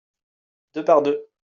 [0.73, 1.29] deux par deux.